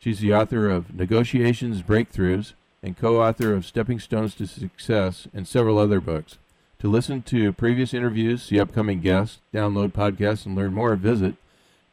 [0.00, 5.46] She's the author of Negotiations Breakthroughs and co author of Stepping Stones to Success and
[5.46, 6.38] several other books.
[6.78, 11.34] To listen to previous interviews, see upcoming guests, download podcasts, and learn more, visit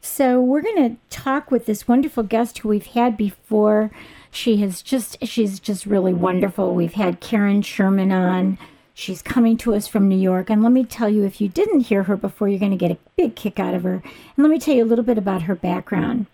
[0.00, 3.92] So, we're going to talk with this wonderful guest who we've had before.
[4.32, 6.74] She has just, she's just really wonderful.
[6.74, 8.56] We've had Karen Sherman on.
[8.94, 10.48] She's coming to us from New York.
[10.48, 12.90] And let me tell you, if you didn't hear her before, you're going to get
[12.90, 14.02] a big kick out of her.
[14.02, 16.26] And let me tell you a little bit about her background.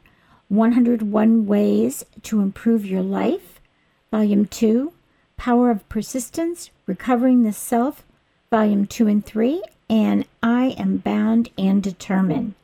[0.48, 3.62] 101 Ways to Improve Your Life,
[4.10, 4.92] Volume 2,
[5.38, 8.04] Power of Persistence, Recovering the Self,
[8.50, 12.56] Volume 2 and 3, and I Am Bound and Determined.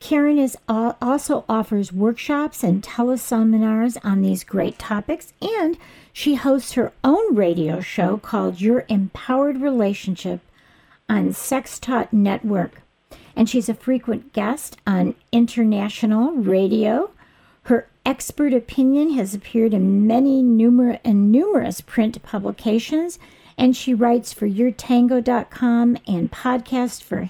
[0.00, 5.78] Karen is also offers workshops and teleseminars on these great topics, and
[6.12, 10.40] she hosts her own radio show called Your Empowered Relationship
[11.08, 12.80] on Sex Talk Network
[13.36, 17.10] and she's a frequent guest on international radio.
[17.64, 23.18] Her expert opinion has appeared in many numer- and numerous print publications,
[23.56, 27.22] and she writes for YourTango.com and podcast for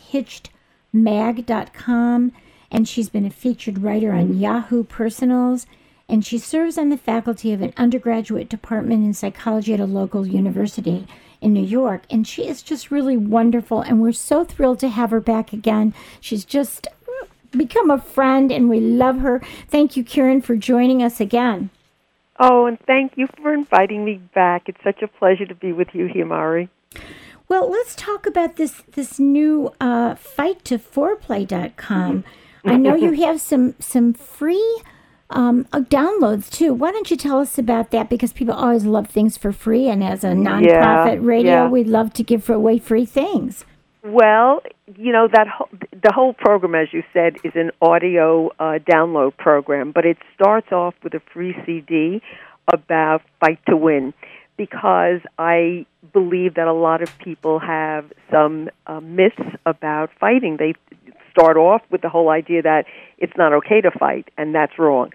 [0.92, 2.32] HitchedMag.com,
[2.70, 5.66] and she's been a featured writer on Yahoo Personals,
[6.08, 10.26] and she serves on the faculty of an undergraduate department in psychology at a local
[10.26, 11.06] university
[11.44, 12.02] in New York.
[12.10, 13.82] And she is just really wonderful.
[13.82, 15.94] And we're so thrilled to have her back again.
[16.20, 16.88] She's just
[17.52, 19.40] become a friend and we love her.
[19.68, 21.70] Thank you, Karen, for joining us again.
[22.38, 24.68] Oh, and thank you for inviting me back.
[24.68, 26.68] It's such a pleasure to be with you, Hi Mari.
[27.46, 32.24] Well, let's talk about this this new uh, fight to foreplay.com.
[32.64, 34.82] I know you have some some free
[35.30, 36.74] um, uh, downloads too.
[36.74, 38.10] Why don't you tell us about that?
[38.10, 41.68] Because people always love things for free, and as a nonprofit yeah, radio, yeah.
[41.68, 43.64] we love to give away free things.
[44.02, 44.62] Well,
[44.96, 49.36] you know that ho- the whole program, as you said, is an audio uh, download
[49.38, 52.22] program, but it starts off with a free CD
[52.70, 54.12] about Fight to Win,
[54.58, 60.58] because I believe that a lot of people have some uh, myths about fighting.
[60.58, 60.74] They
[61.36, 62.84] start off with the whole idea that
[63.18, 65.10] it's not okay to fight, and that's wrong.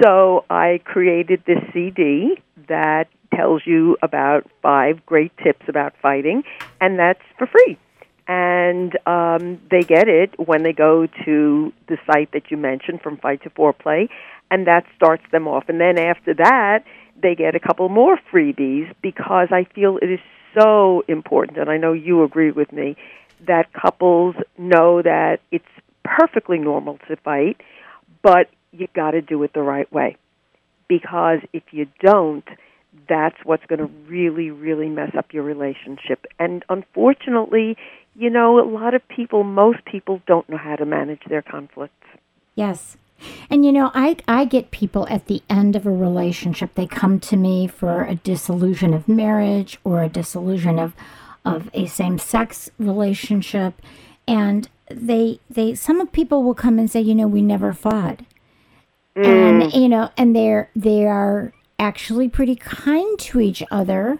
[0.00, 2.36] So I created this CD
[2.68, 6.44] that tells you about five great tips about fighting,
[6.80, 7.76] and that's for free.
[8.28, 13.16] and um, they get it when they go to the site that you mentioned from
[13.18, 14.08] Fight to Foreplay,
[14.50, 15.64] and that starts them off.
[15.68, 16.84] And then after that,
[17.20, 20.20] they get a couple more freebies because I feel it is
[20.58, 22.96] so important, and I know you agree with me,
[23.46, 25.64] that couples know that it's
[26.04, 27.60] perfectly normal to fight,
[28.22, 30.16] but you got to do it the right way.
[30.88, 32.44] Because if you don't,
[33.08, 36.26] that's what's going to really, really mess up your relationship.
[36.38, 37.76] And unfortunately,
[38.14, 41.92] you know, a lot of people, most people don't know how to manage their conflicts.
[42.54, 42.96] Yes.
[43.50, 47.18] And you know, I, I get people at the end of a relationship, they come
[47.20, 50.94] to me for a dissolution of marriage or a dissolution of,
[51.46, 53.80] of a same sex relationship.
[54.28, 58.20] And they, they, some people will come and say, you know, we never fought.
[59.16, 59.62] Mm.
[59.62, 64.18] And, you know, and they're, they are actually pretty kind to each other,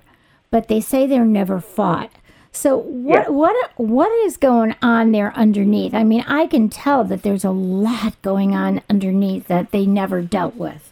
[0.50, 2.11] but they say they're never fought.
[2.52, 3.28] So what Yeah.
[3.28, 5.93] what what is going on there underneath?
[5.93, 10.23] I mean, I can tell that there's a lot going on underneath that they never
[10.23, 10.86] dealt with.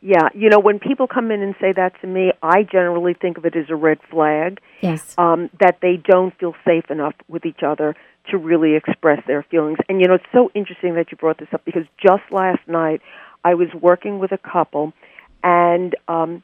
[0.00, 3.36] Yeah, you know, when people come in and say that to me, I generally think
[3.36, 5.14] of it as a red flag Yes.
[5.18, 7.96] um, that they don't feel safe enough with each other
[8.30, 9.78] to really express their feelings.
[9.88, 13.00] And you know, it's so interesting that you brought this up because just last night
[13.44, 14.92] I was working with a couple,
[15.42, 16.42] and um,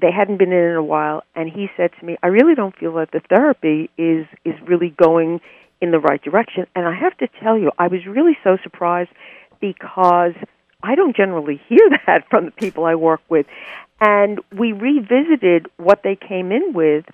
[0.00, 2.76] they hadn't been in in a while, and he said to me, "I really don't
[2.76, 5.40] feel that the therapy is is really going
[5.80, 9.10] in the right direction." And I have to tell you, I was really so surprised
[9.60, 10.34] because
[10.86, 13.46] I don't generally hear that from the people I work with.
[14.00, 17.04] And we revisited what they came in with,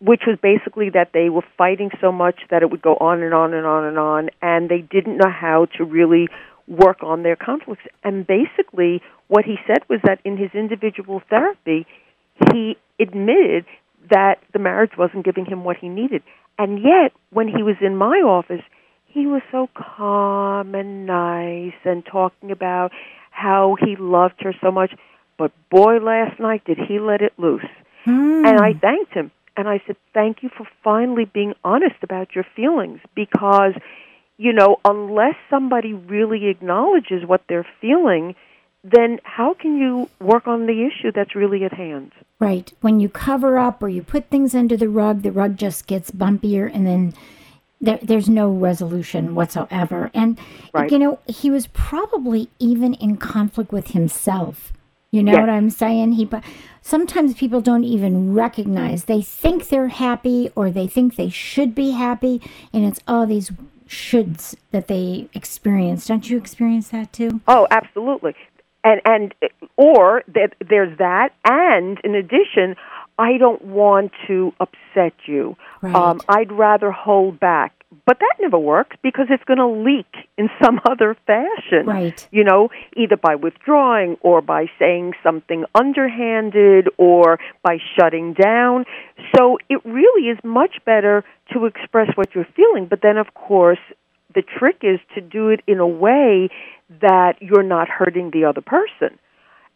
[0.00, 3.32] which was basically that they were fighting so much that it would go on and
[3.32, 6.28] on and on and on, and they didn't know how to really
[6.66, 7.84] work on their conflicts.
[8.02, 11.86] And basically, what he said was that in his individual therapy,
[12.52, 13.64] he admitted
[14.10, 16.22] that the marriage wasn't giving him what he needed.
[16.58, 18.62] And yet, when he was in my office,
[19.14, 22.90] he was so calm and nice and talking about
[23.30, 24.92] how he loved her so much.
[25.38, 27.64] But boy, last night did he let it loose.
[28.04, 28.44] Hmm.
[28.44, 29.30] And I thanked him.
[29.56, 33.72] And I said, Thank you for finally being honest about your feelings because,
[34.36, 38.34] you know, unless somebody really acknowledges what they're feeling,
[38.82, 42.10] then how can you work on the issue that's really at hand?
[42.40, 42.72] Right.
[42.80, 46.10] When you cover up or you put things under the rug, the rug just gets
[46.10, 47.14] bumpier and then
[47.80, 50.10] there, there's no resolution whatsoever.
[50.14, 50.38] And,
[50.72, 50.90] Right.
[50.90, 54.72] you know, he was probably even in conflict with himself.
[55.10, 55.40] You know Yes.
[55.42, 56.12] what I'm saying?
[56.12, 56.28] He,
[56.82, 59.04] sometimes people don't even recognize.
[59.04, 62.40] They think they're happy or they think they should be happy,
[62.72, 63.52] and it's all these
[63.88, 66.06] shoulds that they experience.
[66.06, 67.40] Don't you experience that too?
[67.46, 68.34] Oh, absolutely.
[68.82, 69.34] And and
[69.76, 72.76] or that there's that and in addition,
[73.18, 75.56] I don't want to upset you.
[75.82, 75.94] Right.
[75.94, 77.72] Um I'd rather hold back.
[78.06, 81.86] But that never works because it's going to leak in some other fashion.
[81.86, 82.28] Right.
[82.30, 88.84] You know, either by withdrawing or by saying something underhanded or by shutting down.
[89.36, 93.78] So it really is much better to express what you're feeling, but then of course
[94.34, 96.48] the trick is to do it in a way
[97.00, 99.18] that you're not hurting the other person.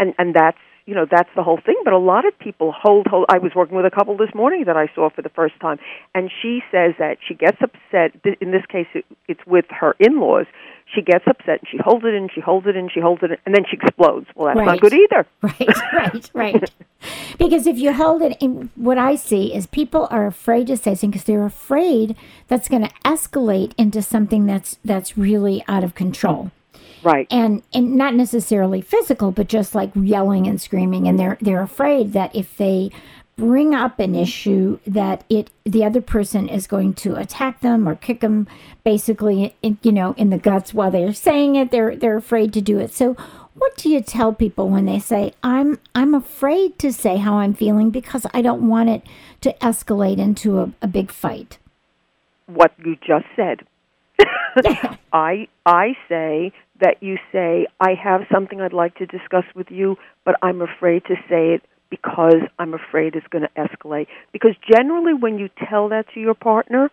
[0.01, 0.59] And and that's
[0.89, 1.77] you know that's the whole thing.
[1.85, 4.65] But a lot of people hold hold I was working with a couple this morning
[4.67, 5.79] that I saw for the first time
[6.15, 8.09] and she says that she gets upset
[8.41, 10.47] in this case it, it's with her in-laws.
[10.95, 13.33] She gets upset and she holds it in she holds it in she holds it
[13.33, 14.27] in and then she explodes.
[14.35, 14.67] Well that's Right.
[14.67, 15.27] not good either.
[15.43, 16.71] Right, right, right.
[17.39, 20.95] because if you hold it, in, what I see is people are afraid to say
[20.95, 22.17] something because they're afraid
[22.49, 26.51] that's going to escalate into something that's that's really out of control,
[27.03, 27.27] right.
[27.31, 32.13] And and not necessarily physical, but just like yelling and screaming, and they're they're afraid
[32.13, 32.91] that if they
[33.37, 37.95] bring up an issue that it the other person is going to attack them or
[37.95, 38.49] kick them
[38.83, 41.71] basically in, you know in the guts while they're saying it.
[41.71, 42.93] They're they're afraid to do it.
[42.93, 43.17] So
[43.55, 47.53] what do you tell people when they say i'm i'm afraid to say how i'm
[47.53, 49.03] feeling because i don't want it
[49.41, 51.59] to escalate into a, a big fight
[52.49, 53.61] what you just said.
[55.13, 59.97] I I say that you say I have something I'd like to discuss with you,
[60.25, 64.07] but I'm afraid to say it because I'm afraid it's going to escalate.
[64.33, 66.91] Because generally when you tell that to your partner,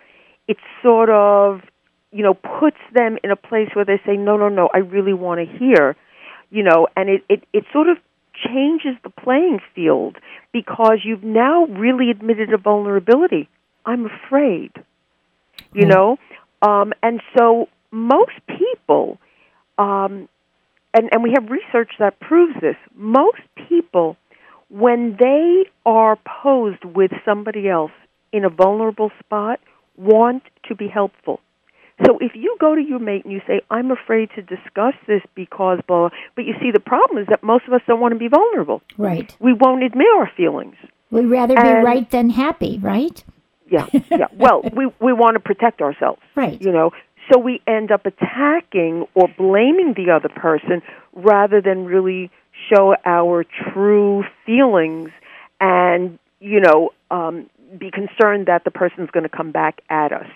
[0.48, 1.62] it sort of
[2.12, 5.14] you know puts them in a place where they say no no no I really
[5.14, 5.96] want to hear,
[6.50, 7.98] you know, and it it it sort of
[8.46, 10.18] changes the playing field
[10.52, 13.48] because you've now really admitted a vulnerability.
[13.86, 14.72] I'm afraid
[15.74, 15.88] you Mm.
[15.88, 16.18] know
[16.62, 19.20] um and so most people
[19.78, 20.28] um
[20.94, 24.18] and and we have research that proves this most people
[24.70, 27.92] when they are posed with somebody else
[28.32, 29.60] in a vulnerable spot
[29.98, 31.40] want to be helpful.
[32.06, 35.22] So if you go to your mate and you say, I'm afraid to discuss this
[35.34, 38.20] because blah, but you see, the problem is that most of us don't want to
[38.20, 38.82] be vulnerable.
[38.98, 39.34] Right.
[39.40, 40.76] We won't admit our feelings.
[41.10, 43.24] We'd rather be right than happy, right?
[43.70, 44.28] Yeah, yeah.
[44.34, 46.22] Well, we, we want to protect ourselves.
[46.36, 46.62] Right.
[46.62, 46.92] You know,
[47.32, 50.82] so we end up attacking or blaming the other person
[51.14, 52.30] rather than really
[52.70, 55.10] show our true feelings
[55.60, 60.28] and, you know, um, be concerned that the person's going to come back at us.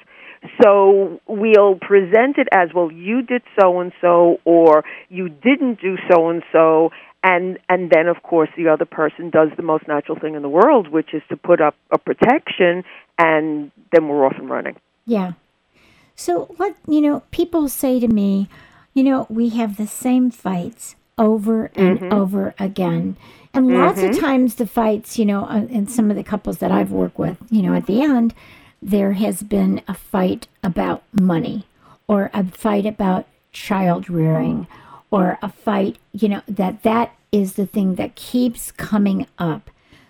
[0.62, 5.98] So we'll present it as, well, you did so and so, or you didn't do
[6.10, 6.92] so and so,
[7.22, 10.50] and and then of course the other person does the most natural thing in the
[10.50, 12.86] world, which is to put up a protection,
[13.18, 14.78] and then we're off and running.
[15.06, 15.34] Yeah.
[16.20, 18.50] So what you know, people say to me,
[18.94, 22.12] you know, we have the same fights over and Mm-hmm.
[22.14, 23.16] over again.
[23.54, 26.72] And lots of times the fights, you know, uh, in some of the couples that
[26.72, 28.34] I've worked with, you know, at the end,
[28.82, 31.66] there has been a fight about money
[32.08, 34.68] or a fight about child rearing
[35.12, 39.70] or a fight, you know, that that is the thing that keeps coming up.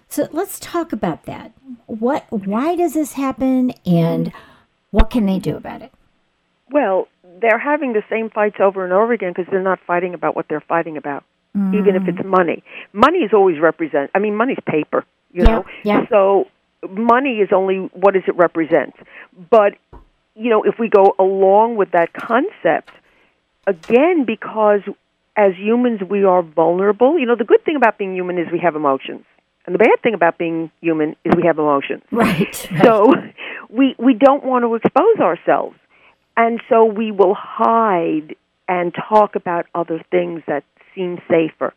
[0.09, 1.51] So let's talk about that.
[1.85, 4.33] What why does this happen and
[4.91, 5.91] what can they do about it?
[6.71, 7.07] Well,
[7.41, 10.47] they're having the same fights over and over again because they're not fighting about what
[10.49, 11.23] they're fighting about,
[11.55, 12.25] even if it's mm.
[12.25, 12.63] money.
[12.93, 14.11] Money is always represent.
[14.13, 15.65] I mean, money's paper, you Yeah, know.
[15.83, 16.05] yeah.
[16.09, 16.47] So
[16.89, 18.93] money is only what does it represent.
[19.49, 19.73] But
[20.35, 22.91] you know, if we go along with that concept,
[23.67, 24.81] again, because
[25.39, 27.17] as humans we are vulnerable.
[27.17, 29.25] You know, the good thing about being human is we have emotions,
[29.65, 32.03] and the bad thing about being human is we have emotions.
[32.11, 32.53] Right.
[32.83, 33.13] So
[33.69, 35.75] we we don't want to expose ourselves.
[36.39, 38.33] And so we will hide
[38.69, 40.63] and talk about other things that
[40.95, 41.73] seem safer.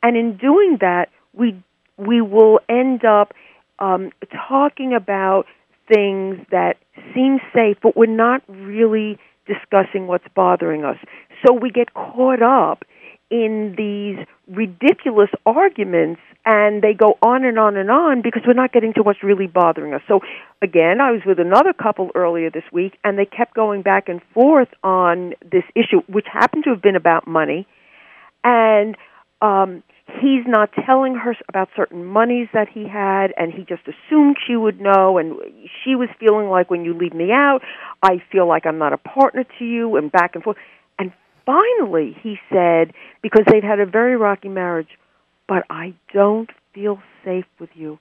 [0.00, 1.60] And in doing that, we
[1.96, 3.32] we will end up
[3.80, 4.12] um,
[4.48, 5.46] talking about
[5.92, 6.76] things that
[7.12, 10.98] seem safe, but we're not really discussing what's bothering us.
[11.44, 12.84] So we get caught up
[13.28, 18.72] in these ridiculous arguments and they go on and on and on because we're not
[18.72, 20.00] getting to what's really bothering us.
[20.06, 20.20] So
[20.62, 24.22] again, I was with another couple earlier this week and they kept going back and
[24.32, 27.66] forth on this issue which happened to have been about money
[28.44, 28.96] and
[29.42, 29.82] um
[30.20, 34.54] he's not telling her about certain monies that he had and he just assumed she
[34.54, 35.36] would know and
[35.82, 37.60] she was feeling like when you leave me out
[38.02, 40.56] i feel like i'm not a partner to you and back and forth
[40.98, 41.12] and
[41.44, 44.88] finally he said because they'd had a very rocky marriage
[45.48, 47.98] but i don't feel safe with you.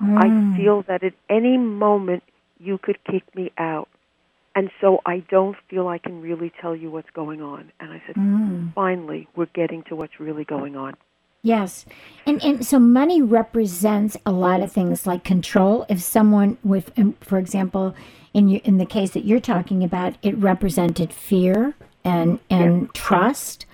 [0.00, 2.22] I feel that at any moment
[2.58, 3.88] you could kick me out.
[4.54, 7.72] And so i don't feel i can really tell you what's going on.
[7.80, 8.16] And i said
[8.74, 10.94] finally we're getting to what's really going on.
[11.42, 11.86] Yes.
[12.26, 15.86] And and so money represents a lot of things like control.
[15.88, 17.94] If someone with um, for example,
[18.34, 21.74] in you, in the case that you're talking about, it represented fear
[22.04, 23.65] and and trust,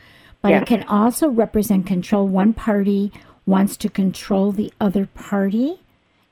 [0.43, 0.63] but Yes.
[0.63, 2.27] it can also represent control.
[2.27, 3.13] One party
[3.47, 5.81] wants to control the other party.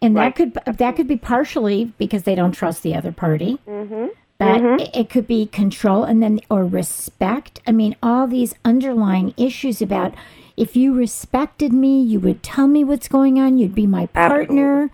[0.03, 0.35] And Right.
[0.35, 3.59] that could that could be partially because they don't trust the other party.
[3.69, 4.07] Mm-hmm.
[4.39, 7.61] But it- it could be control and then or respect.
[7.67, 10.15] I mean, all these underlying issues about
[10.57, 13.59] if you respected me, you would tell me what's going on.
[13.59, 14.91] You'd be my partner.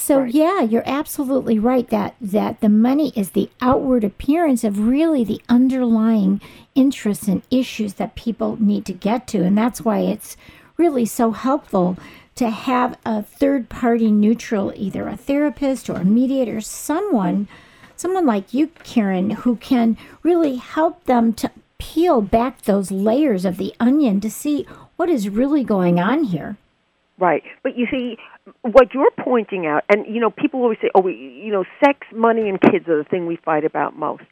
[0.00, 5.24] So yeah, you're absolutely right that that the money is the outward appearance of really
[5.24, 6.40] the underlying
[6.74, 10.36] interests and issues that people need to get to, and that's why it's
[10.78, 11.98] really so helpful
[12.36, 17.46] to have a third party neutral, either a therapist or a mediator, someone,
[17.94, 23.58] someone like you, Karen, who can really help them to peel back those layers of
[23.58, 24.66] the onion to see
[24.96, 26.56] what is really going on here.
[27.18, 27.42] Right.
[27.62, 28.16] But you see,
[28.62, 32.06] what you're pointing out, and you know, people always say, "Oh, we, you know, sex,
[32.12, 34.24] money, and kids are the thing we fight about most."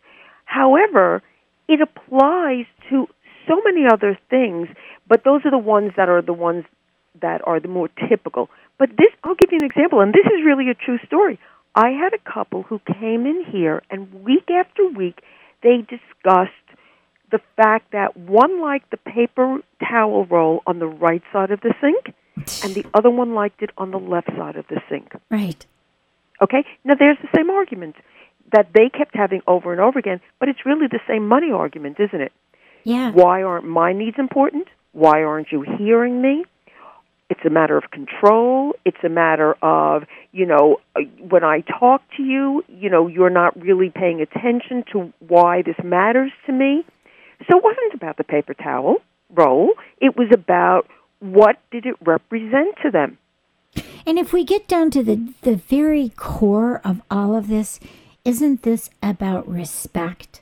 [0.44, 1.22] However,
[1.68, 3.08] it applies to
[3.46, 4.68] so many other things,
[5.06, 6.64] but those are the ones that are the ones
[7.20, 8.48] that are the more typical.
[8.78, 11.38] But this, I'll give you an example, and this is really a true story.
[11.74, 15.20] I had a couple who came in here, and week after week,
[15.62, 16.52] they discussed
[17.30, 21.74] the fact that one liked the paper towel roll on the right side of the
[21.80, 22.14] sink,
[22.62, 25.12] and the other one liked it on the left side of the sink.
[25.30, 25.64] Right.
[26.40, 26.64] Okay?
[26.84, 27.96] Now, there's the same argument
[28.52, 31.96] that they kept having over and over again, but it's really the same money argument,
[32.00, 32.32] isn't it?
[32.84, 33.12] Yeah.
[33.12, 34.68] Why aren't my needs important?
[34.92, 36.44] Why aren't you hearing me?
[37.30, 38.74] It's a matter of control.
[38.86, 43.28] It's a matter of, you know, uh, when I talk to you, you know, you're
[43.28, 46.84] not really paying attention to why this matters to me.
[47.50, 48.96] So it wasn't about the paper towel
[49.30, 49.74] roll.
[50.00, 50.86] It was about
[51.20, 53.18] what did it represent to them.
[54.06, 57.78] And if we get down to the, the very core of all of this,
[58.24, 60.40] isn't this about respect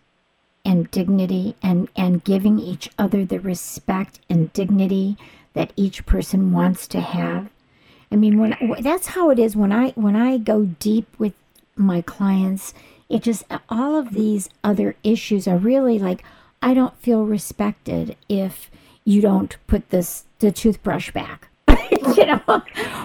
[0.65, 5.17] and dignity and, and giving each other the respect and dignity
[5.55, 7.49] that each person wants to have?
[8.11, 11.35] I mean, when that's how it is when I when I go deep with
[11.75, 12.73] my clients,
[13.09, 16.23] it just all of these other issues are really like
[16.63, 18.71] I don't feel respected if
[19.07, 21.49] you don't put this the toothbrush back.
[22.17, 22.43] you know,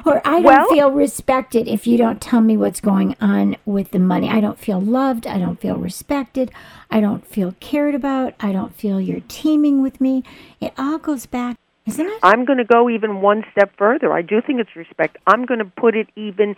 [0.05, 3.91] or I don't Well- feel respected if you don't tell me what's going on with
[3.91, 4.27] the money.
[4.29, 5.27] I don't feel loved.
[5.27, 6.51] I don't feel respected.
[6.89, 8.33] I don't feel cared about.
[8.39, 10.23] I don't feel you're teaming with me.
[10.59, 12.19] It all goes back, isn't it?
[12.23, 14.11] I'm going to go even one step further.
[14.11, 15.17] I do think it's respect.
[15.27, 16.55] I'm going to put it even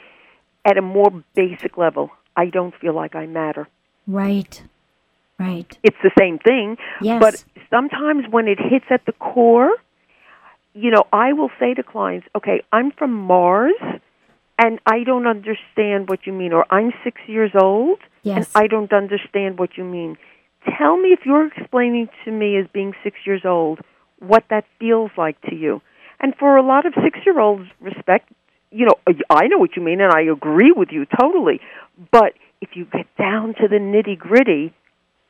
[0.66, 2.10] at a more basic level.
[2.36, 3.68] I don't feel like I matter.
[4.08, 4.64] Right.
[5.40, 5.78] Right.
[5.84, 7.20] It's the same thing, Yes.
[7.20, 9.76] but sometimes when it hits at the core,
[10.74, 13.76] you know, I will say to clients, "Okay, I'm from Mars
[14.60, 18.36] and I don't understand what you mean or I'm 6 years old Yes.
[18.56, 20.18] and I don't understand what you mean.
[20.78, 23.82] Tell me if you're explaining to me as being 6 years old
[24.20, 25.82] what that feels like to you."
[26.20, 28.30] And for a lot of 6-year-olds respect,
[28.72, 28.96] you know,
[29.30, 31.60] I know what you mean and I agree with you totally.
[32.12, 34.72] But if you get down to the nitty-gritty,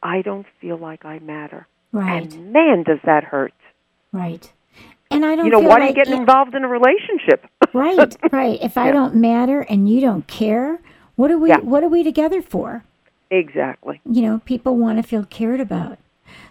[0.04, 1.66] I don't feel like I matter.
[1.92, 2.32] right.
[2.36, 3.54] And man, does that hurt.
[4.12, 4.52] Right.
[5.10, 6.68] And I don't You know, feel why are you like getting it- involved in a
[6.68, 7.46] relationship?
[7.74, 8.60] right, right.
[8.62, 8.92] If I Yeah.
[8.94, 10.80] don't matter and you don't care,
[11.16, 11.60] what are we Yeah.
[11.60, 12.84] what are we together for?
[13.32, 14.00] exactly.
[14.06, 15.98] You know, people want to feel cared about.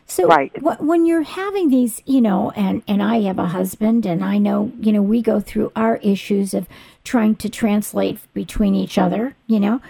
[0.07, 0.51] So Right.
[0.59, 4.39] wh- when you're having these, you know, and and I have a husband and I
[4.39, 6.67] know, you know, we go through our issues of
[7.05, 9.81] trying to translate between each other, you know.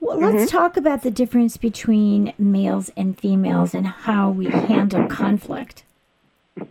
[0.00, 0.56] Well, let's Mm-hmm.
[0.56, 5.84] talk about the difference between males and females and how we handle conflict.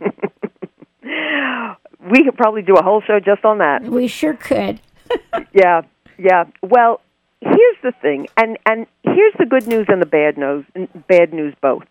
[2.10, 3.84] We could probably do a whole show just on that.
[3.84, 4.80] We sure could.
[5.54, 5.82] Yeah,
[6.18, 6.46] yeah.
[6.62, 7.02] Well,
[7.42, 10.66] here's the thing, and and here's the good news and the bad news,
[11.08, 11.84] bad news both.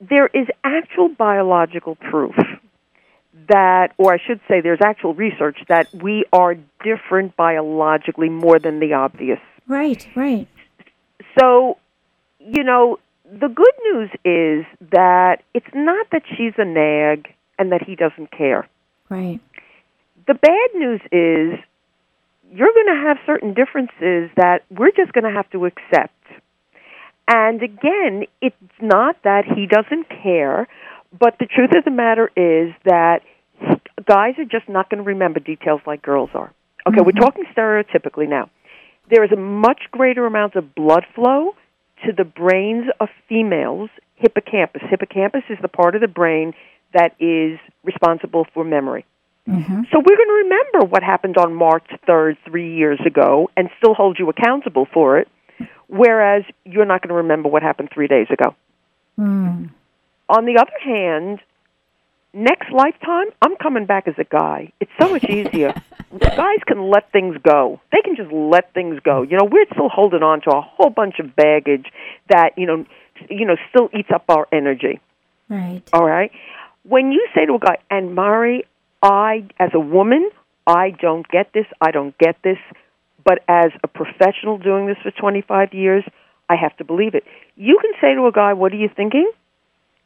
[0.00, 2.34] There is actual biological proof
[3.48, 8.78] that, or I should say, there's actual research that we are different biologically more than
[8.80, 9.40] the obvious.
[9.68, 10.48] Right, right.
[11.38, 11.76] So,
[12.40, 17.28] you know, the good news is that it's not that she's a nag
[17.58, 18.66] and that he doesn't care.
[19.08, 19.40] Right.
[20.26, 21.58] The bad news is
[22.50, 26.14] you're going to have certain differences that we're just going to have to accept.
[27.28, 30.66] And again, it's not that he doesn't care,
[31.18, 33.20] but the truth of the matter is that
[34.06, 36.52] guys are just not going to remember details like girls are.
[36.86, 37.20] Okay, we're mm-hmm.
[37.20, 38.48] talking stereotypically now.
[39.10, 41.54] There is a much greater amount of blood flow
[42.04, 44.82] to the brains of females hippocampus.
[44.88, 46.54] Hippocampus is the part of the brain
[46.92, 49.04] that is responsible for memory.
[49.46, 53.68] hmm So we're going to remember what happened on March 3rd, three years ago, and
[53.78, 55.28] still hold you accountable for it,
[55.86, 58.54] whereas you're not going to remember what happened three days ago.
[59.18, 59.70] Mm.
[60.28, 61.40] On the other hand,
[62.32, 64.72] next lifetime, I'm coming back as a guy.
[64.80, 65.74] It's so much easier.
[66.18, 67.80] Guys can let things go.
[67.92, 69.22] They can just let things go.
[69.22, 71.86] You know, we're still holding on to a whole bunch of baggage
[72.30, 72.86] that, you know,
[73.28, 75.00] you know, still eats up our energy.
[75.48, 75.82] Right.
[75.92, 76.30] All right.
[76.84, 78.64] When you say to a guy, and Mari,
[79.02, 80.30] I, as a woman,
[80.66, 82.58] I don't get this, I don't get this,
[83.24, 86.04] but as a professional doing this for 25 years,
[86.48, 87.24] I have to believe it.
[87.56, 89.30] You can say to a guy, What are you thinking?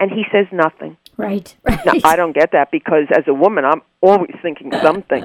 [0.01, 0.97] And he says nothing.
[1.17, 1.55] Right.
[1.67, 5.25] Now, I don't get that because as a woman, I'm always thinking something.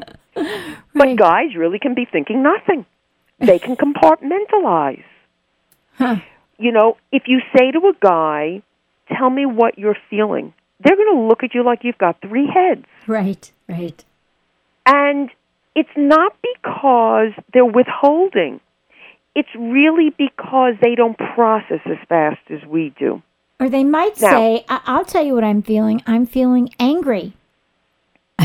[0.93, 2.85] But guys really can be thinking nothing.
[3.39, 5.03] They can compartmentalize.
[5.97, 6.17] Huh.
[6.59, 8.61] You know, if you say to a guy,
[9.15, 12.47] Tell me what you're feeling, they're going to look at you like you've got three
[12.47, 12.85] heads.
[13.07, 13.51] Right.
[13.69, 14.03] Right.
[14.85, 15.29] And
[15.75, 18.59] it's not because they're withholding,
[19.35, 23.21] it's really because they don't process as fast as we do.
[23.59, 26.01] Or they might Now- say, I- I'll tell you what I'm feeling.
[26.05, 27.33] I'm feeling angry.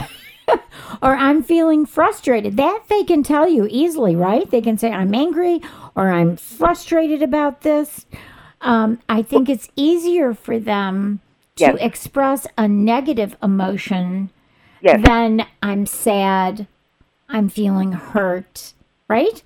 [1.03, 2.57] or I'm feeling frustrated.
[2.57, 4.51] That they can tell you easily, right?
[4.51, 5.61] They can say, I'm angry
[5.95, 8.07] or I'm frustrated about this.
[8.61, 11.21] Um, I think it's easier for them
[11.57, 11.77] to Yes.
[11.81, 14.31] express a negative emotion
[14.81, 15.01] Yes.
[15.05, 16.67] than I'm sad,
[17.29, 18.73] I'm feeling hurt,
[19.09, 19.43] right?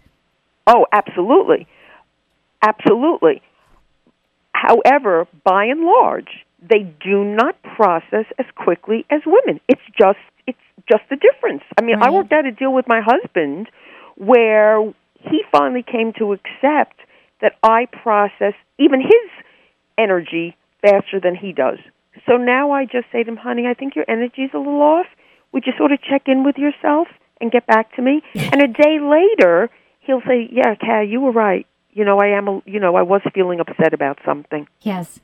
[0.67, 1.67] Oh, absolutely.
[2.63, 3.43] Absolutely.
[4.57, 9.61] However, by and large, they do not process as quickly as women.
[9.69, 11.63] It's just it's just the difference.
[11.79, 12.15] I mean, I mm-hmm.
[12.17, 13.69] worked out a deal with my husband
[14.17, 14.81] where
[15.21, 16.97] he finally came to accept
[17.43, 19.31] that I process even his
[19.99, 21.79] energy faster than he does.
[22.27, 25.07] So now I just say to him, honey, I think your energy's a little off.
[25.53, 27.09] Would you sort of check in with yourself
[27.41, 28.23] and get back to me?
[28.35, 29.69] and a day later,
[30.01, 31.67] he'll say, yeah, Kat, you were right.
[31.97, 34.69] You know, I am, a, you know, I was feeling upset about something.
[34.83, 35.19] Yes.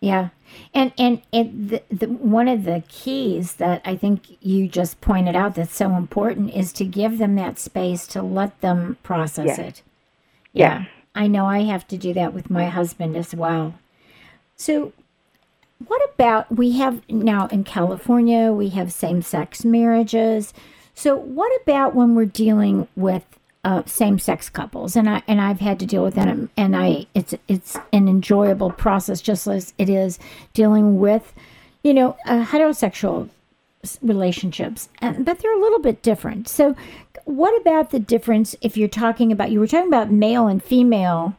[0.00, 0.28] Yeah.
[0.74, 5.34] And and and the, the one of the keys that I think you just pointed
[5.34, 9.58] out that's so important is to give them that space to let them process Yes.
[9.58, 9.82] it.
[10.52, 10.80] Yeah.
[10.80, 10.88] Yes.
[11.14, 13.74] I know I have to do that with my husband as well.
[14.56, 14.92] So
[15.86, 20.52] what about we have now in California we have same-sex marriages.
[20.94, 23.24] So what about when we're dealing with
[23.66, 27.34] uh, same-sex couples and I and I've had to deal with that and, I it's
[27.48, 30.20] it's an enjoyable process just as it is
[30.54, 31.34] dealing with
[31.82, 33.28] you know uh, heterosexual
[34.02, 36.48] relationships and, but they're a little bit different.
[36.48, 36.76] So
[37.24, 41.34] what about the difference if you're talking about you were talking about male and female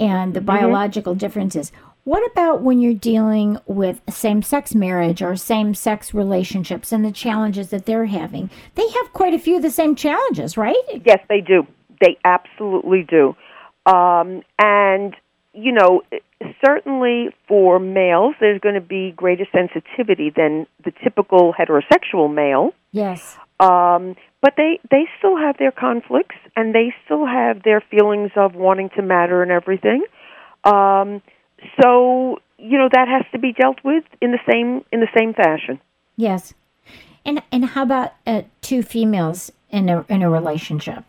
[0.00, 1.72] and the biological differences.
[2.08, 7.12] What about when you're dealing with same sex marriage or same sex relationships and the
[7.12, 8.48] challenges that they're having?
[8.76, 10.74] They have quite a few of the same challenges, right?
[11.04, 11.66] Yes, they do.
[12.00, 13.36] They absolutely do.
[13.84, 15.16] Um, and,
[15.52, 16.00] you know,
[16.64, 22.72] certainly for males, there's going to be greater sensitivity than the typical heterosexual male.
[22.90, 23.36] Yes.
[23.60, 28.54] Um, but they, they still have their conflicts and they still have their feelings of
[28.54, 30.06] wanting to matter and everything.
[30.64, 31.20] Um,
[31.80, 35.34] so, you know, that has to be dealt with in the same in the same
[35.34, 35.80] fashion.
[36.16, 36.54] Yes.
[37.24, 41.04] And and how about uh, two females in a in a relationship?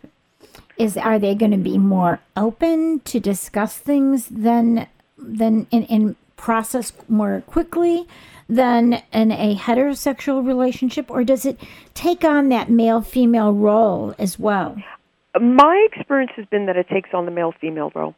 [0.78, 6.16] Is are they going to be more open to discuss things than than in, in
[6.38, 8.08] process more quickly
[8.48, 11.60] than in a heterosexual relationship, or does it
[11.94, 14.76] take on that male female role as well?
[15.40, 18.16] My experience has been that it takes on the male female role.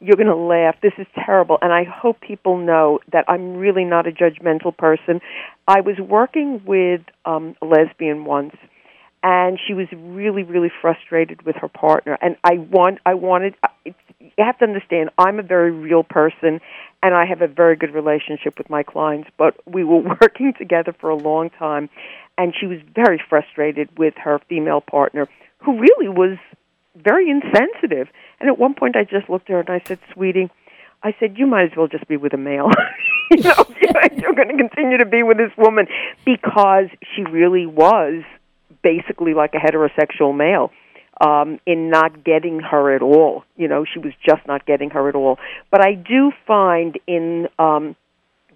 [0.00, 0.76] You're going to laugh.
[0.82, 1.58] This is terrible.
[1.60, 5.20] And I hope people know that I'm really not a judgmental person.
[5.68, 8.54] I was working with um, a lesbian once,
[9.22, 12.16] and she was really, really frustrated with her partner.
[12.22, 16.60] And I want, I wanted, it's, you have to understand, I'm a very real person,
[17.02, 19.28] and I have a very good relationship with my clients.
[19.36, 21.90] But we were working together for a long time,
[22.38, 26.38] and she was very frustrated with her female partner, who really was
[26.96, 28.08] very insensitive.
[28.40, 30.50] And at one point, I just looked at her and I said, "Sweetie,"
[31.02, 32.70] I said, "You might as well just be with a male.
[33.30, 33.64] you know,
[34.16, 35.86] you're going to continue to be with this woman
[36.24, 38.22] because she really was
[38.82, 40.72] basically like a heterosexual male."
[41.22, 45.06] Um, in not getting her at all, you know, she was just not getting her
[45.06, 45.38] at all.
[45.70, 47.94] But I do find in um,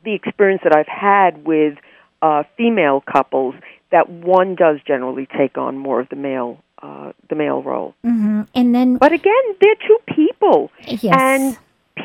[0.02, 1.76] the experience that I've had with
[2.22, 3.54] uh, female couples
[3.90, 7.94] that one does generally take on more of the male uh, the male role.
[8.04, 11.56] hmm And then But again, they're two people, yes, and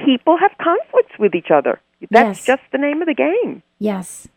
[0.06, 1.80] people have conflicts with each other.
[2.12, 2.46] That's Yes.
[2.46, 3.62] just the name of the game.
[3.80, 4.28] yes,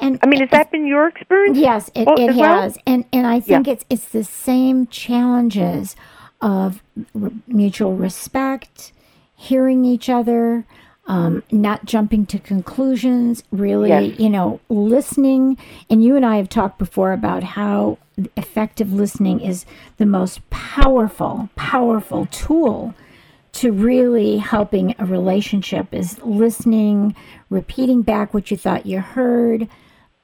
[0.00, 1.58] and I mean, has that been your experience?
[1.58, 2.62] Yes, it, it well?
[2.62, 5.96] has, and and I think it's it's the same challenges
[6.40, 6.82] of
[7.20, 8.92] r- mutual respect,
[9.36, 10.64] hearing each other,
[11.08, 14.20] um, not jumping to conclusions, really, Yes.
[14.20, 15.56] you know, listening.
[15.90, 17.98] And you and I have talked before about how
[18.36, 19.64] effective listening is
[19.96, 22.94] the most powerful, powerful tool
[23.52, 27.16] to really helping a relationship is listening,
[27.48, 29.66] repeating back what you thought you heard,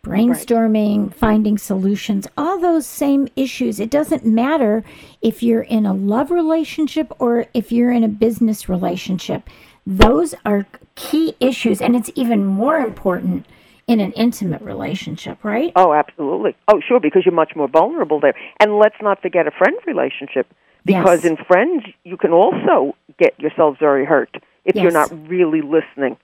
[0.05, 3.81] brainstorming, finding solutions, all those same issues.
[3.81, 4.85] It doesn't matter
[5.23, 9.49] if you're in a love relationship or if you're in a business relationship.
[9.87, 13.47] Those are key issues, and it's even more important
[13.87, 15.73] in an intimate relationship, right?
[15.77, 16.57] Oh, absolutely.
[16.69, 18.35] Oh, sure, because you're much more vulnerable there.
[18.59, 20.47] And let's not forget a friend relationship,
[20.85, 21.31] because Yes.
[21.33, 26.17] in friends you can also get yourselves very hurt if you're not really listening.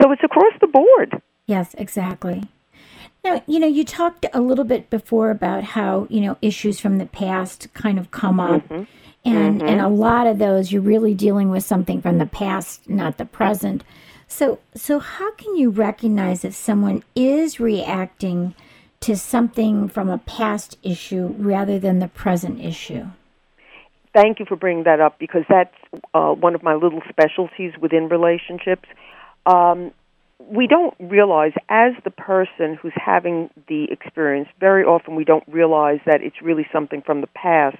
[0.00, 1.20] So it's across the board.
[1.46, 2.44] Yes, exactly.
[3.22, 6.98] Now, you know, you talked a little bit before about how, you know, issues from
[6.98, 8.62] the past kind of come up.
[8.68, 8.84] Mm-hmm.
[9.24, 13.16] And and a lot of those you're really dealing with something from the past, not
[13.16, 13.84] the present.
[14.28, 18.54] So so how can you recognize if someone is reacting
[19.00, 23.06] to something from a past issue rather than the present issue?
[24.14, 25.74] Thank you for bringing that up because that's
[26.14, 28.88] uh, one of my little specialties within relationships.
[29.44, 29.90] Um,
[30.38, 36.00] we don't realize, as the person who's having the experience, very often we don't realize
[36.06, 37.78] that it's really something from the past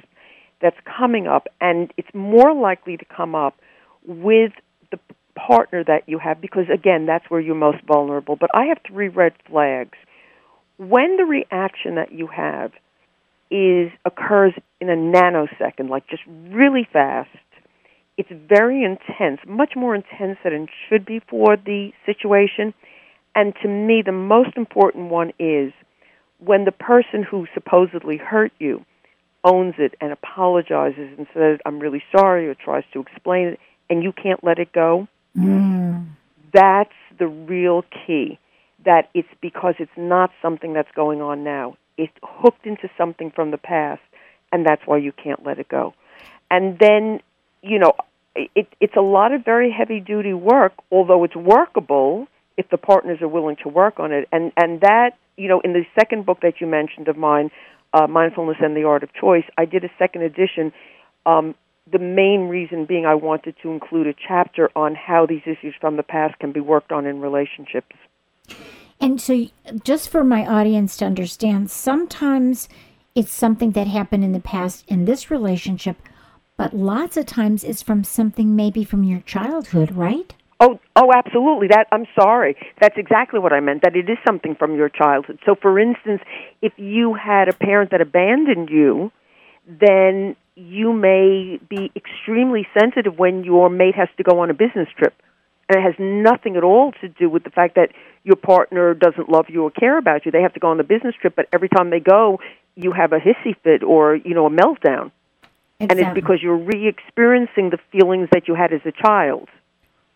[0.60, 3.54] that's coming up, and it's more likely to come up
[4.06, 4.52] with
[4.90, 4.98] the
[5.34, 8.36] partner that you have because, again, that's where you're most vulnerable.
[8.36, 9.96] But I have three red flags.
[10.76, 12.72] When the reaction that you have
[13.50, 17.30] is occurs in a nanosecond, like just really fast.
[18.16, 22.72] It's very intense, much more intense than it should be for the situation.
[23.34, 25.72] And to me, the most important one is
[26.38, 28.84] when the person who supposedly hurt you
[29.44, 34.02] owns it and apologizes and says, I'm really sorry, or tries to explain it, and
[34.02, 36.06] you can't let it go, Mm.
[36.52, 38.38] that's the real key.
[38.84, 41.76] That it's because it's not something that's going on now.
[41.96, 44.02] It's hooked into something from the past,
[44.52, 45.94] and that's why you can't let it go.
[46.50, 47.20] And then,
[47.62, 47.94] you know,
[48.36, 53.20] it, it's a lot of very heavy duty work, although it's workable if the partners
[53.22, 54.28] are willing to work on it.
[54.30, 57.50] And and that, you know, in the second book that you mentioned of mine,
[57.94, 60.72] uh, Mindfulness and the Art of Choice, I did a second edition.
[61.24, 61.54] Um,
[61.90, 65.96] the main reason being I wanted to include a chapter on how these issues from
[65.96, 67.94] the past can be worked on in relationships.
[69.00, 69.46] And so,
[69.84, 72.68] just for my audience to understand, sometimes
[73.14, 75.96] it's something that happened in the past in this relationship,
[76.56, 80.34] but lots of times it's from something maybe from your childhood, right?
[80.60, 81.68] Oh, oh, absolutely.
[81.68, 82.56] That I'm sorry.
[82.80, 83.82] That's exactly what I meant.
[83.82, 85.38] That it is something from your childhood.
[85.44, 86.22] So, for instance,
[86.62, 89.10] if you had a parent that abandoned you,
[89.66, 94.88] then you may be extremely sensitive when your mate has to go on a business
[94.96, 95.14] trip.
[95.68, 97.90] And it has nothing at all to do with the fact that
[98.22, 100.30] your partner doesn't love you or care about you.
[100.30, 102.38] They have to go on the business trip, but every time they go,
[102.76, 105.10] you have a hissy fit or, you know, a meltdown.
[105.80, 109.48] And it's because you're re experiencing the feelings that you had as a child.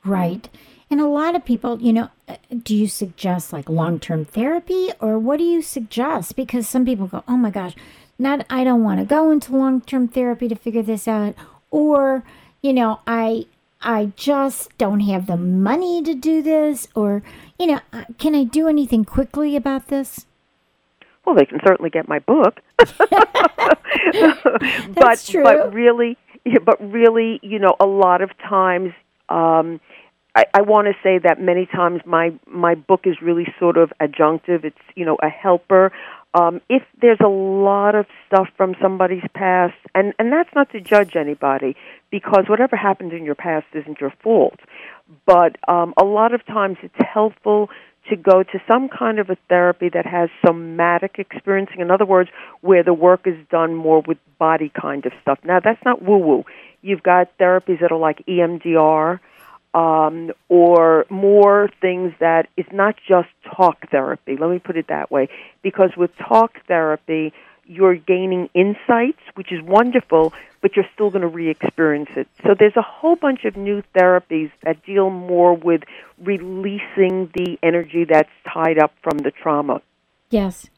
[0.04, 0.48] Right.
[0.90, 4.90] And a lot of people, you know, uh, do you suggest like long term therapy
[5.00, 6.36] or what do you suggest?
[6.36, 7.74] Because some people go, oh my gosh,
[8.18, 11.34] not, I don't want to go into long term therapy to figure this out.
[11.70, 12.24] Or,
[12.62, 13.46] you know, I,
[13.82, 16.88] I just don't have the money to do this.
[16.94, 17.22] Or,
[17.58, 20.24] you know, uh, can I do anything quickly about this?
[21.26, 22.60] Well, they can certainly get my book.
[22.78, 22.92] That's
[24.94, 25.42] but true.
[25.42, 26.16] but really
[26.64, 28.92] but really, you know, a lot of times
[29.28, 29.80] um
[30.38, 33.92] I, I want to say that many times my my book is really sort of
[34.00, 34.64] adjunctive.
[34.64, 35.90] It's you know a helper.
[36.34, 40.80] Um, if there's a lot of stuff from somebody's past, and and that's not to
[40.80, 41.74] judge anybody,
[42.10, 44.60] because whatever happened in your past isn't your fault.
[45.26, 47.68] But um, a lot of times it's helpful
[48.08, 51.80] to go to some kind of a therapy that has somatic experiencing.
[51.80, 55.38] In other words, where the work is done more with body kind of stuff.
[55.44, 56.44] Now, that's not woo woo.
[56.88, 59.20] You've got therapies that are like EMDR
[59.74, 64.36] um, or more things that is not just talk therapy.
[64.40, 65.28] Let me put it that way.
[65.62, 67.34] Because with talk therapy,
[67.66, 72.26] you're gaining insights, which is wonderful, but you're still going to re experience it.
[72.42, 75.82] So there's a whole bunch of new therapies that deal more with
[76.18, 79.82] releasing the energy that's tied up from the trauma.
[80.30, 80.70] Yes.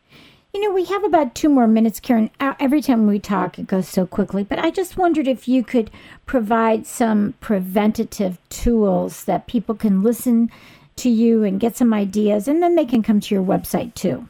[0.53, 2.29] You know, we have about two more minutes, Karen.
[2.41, 4.43] Uh, Every time we talk, it goes so quickly.
[4.43, 5.93] But I just wondered if you could
[6.27, 10.51] provide some preventative tools that people can listen
[10.97, 14.27] to you and get some ideas, and then they can come to your website too.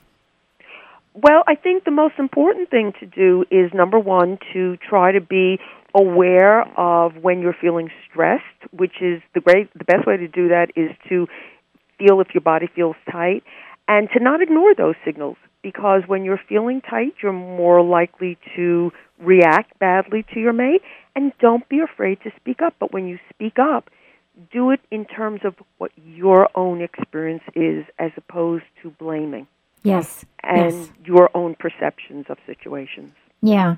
[1.14, 5.20] Well, I think the most important thing to do is number one, to try to
[5.22, 5.59] be
[5.94, 10.48] aware of when you're feeling stressed, which is the great the best way to do
[10.48, 11.26] that is to
[11.98, 13.42] feel if your body feels tight
[13.88, 18.92] and to not ignore those signals because when you're feeling tight, you're more likely to
[19.18, 20.83] react badly to your mate
[21.14, 23.90] and don't be afraid to speak up, but when you speak up,
[24.53, 29.46] do it in terms of what your own experience is as opposed to blaming
[29.83, 30.25] Yes.
[30.42, 30.90] and yes.
[31.05, 33.12] your own perceptions of situations.
[33.42, 33.77] Yeah.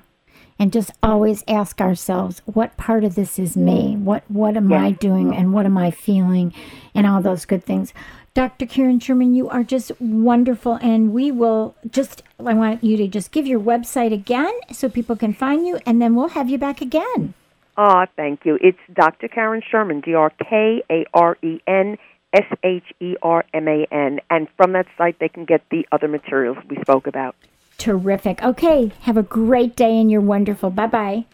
[0.59, 3.95] And just always ask ourselves, what part of this is me?
[3.97, 6.53] What what am I doing and what am I feeling
[6.95, 7.93] and all those good things.
[8.33, 8.65] Dr.
[8.65, 13.31] Karen Sherman, you are just wonderful and we will just I want you to just
[13.31, 16.81] give your website again so people can find you and then we'll have you back
[16.81, 17.33] again.
[17.75, 18.57] Ah, thank you.
[18.61, 19.27] It's Dr.
[19.27, 21.97] Karen Sherman, D R K A R E N
[22.31, 24.19] S H E R M A N.
[24.29, 27.35] And from that site, they can get the other materials we spoke about.
[27.83, 28.41] Terrific.
[28.41, 30.69] Okay, have a great day and you're wonderful.
[30.69, 31.25] Bye-bye.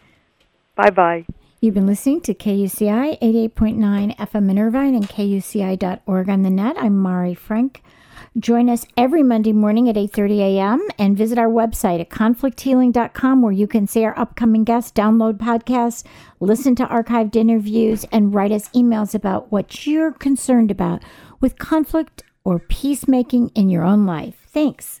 [0.74, 1.24] Bye bye.
[1.60, 6.74] You've been listening to KUCI 88.9 FM in Irvine and KUCI.org on the net.
[6.76, 7.84] I'm Mari Frank.
[8.36, 10.88] Join us every Monday morning at 8:30 a.m.
[10.98, 16.02] and visit our website at conflicthealing.com where you can see our upcoming guests, download podcasts,
[16.40, 21.00] listen to archived interviews, and write us emails about what you're concerned about
[21.40, 24.48] with conflict or peacemaking in your own life.
[24.48, 25.00] Thanks.